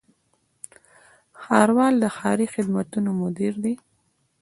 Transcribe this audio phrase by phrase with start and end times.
[1.41, 3.73] ښاروال د ښاري خدماتو مدیر دی